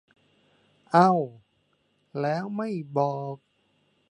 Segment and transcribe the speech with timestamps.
[0.91, 1.11] เอ้า
[2.19, 3.37] แล้วไม่บอก